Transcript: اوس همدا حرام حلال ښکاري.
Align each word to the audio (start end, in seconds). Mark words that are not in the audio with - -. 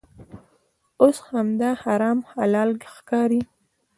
اوس 1.01 1.17
همدا 1.31 1.69
حرام 1.83 2.19
حلال 2.31 2.69
ښکاري. 2.95 3.41